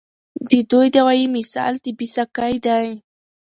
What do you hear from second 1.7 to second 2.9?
د بې ساکۍ دے